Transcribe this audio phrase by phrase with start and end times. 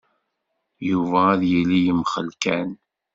[0.89, 2.69] Yuba ad yili yemxell kan!